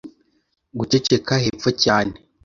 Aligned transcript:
Guceceka, 0.77 1.33
hepfo 1.43 1.69
cyane. 1.83 2.13